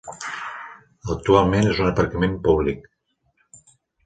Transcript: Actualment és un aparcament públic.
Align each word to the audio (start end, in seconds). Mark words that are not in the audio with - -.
Actualment 1.15 1.69
és 1.75 1.83
un 1.83 1.91
aparcament 1.91 2.35
públic. 2.49 2.89